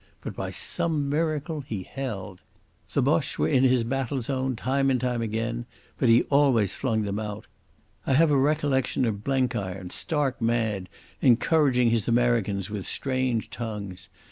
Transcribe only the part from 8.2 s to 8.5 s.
a